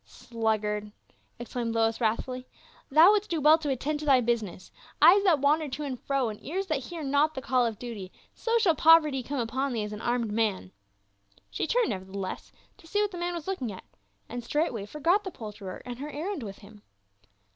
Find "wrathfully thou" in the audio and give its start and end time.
2.01-3.11